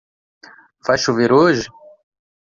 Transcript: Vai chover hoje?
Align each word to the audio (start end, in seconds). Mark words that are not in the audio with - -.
Vai 0.85 0.97
chover 0.97 1.31
hoje? 1.31 1.65